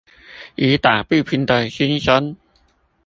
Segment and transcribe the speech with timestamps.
[0.55, 2.35] 以打不平的精砷